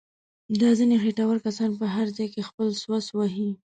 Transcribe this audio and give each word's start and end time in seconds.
دا 0.61 0.69
ځنیې 0.79 0.97
خېټور 1.03 1.37
کسان 1.45 1.71
په 1.79 1.85
هر 1.95 2.07
ځای 2.15 2.27
کې 2.33 2.47
خپل 2.49 2.67
څوس 2.81 3.05
وهي. 3.17 3.49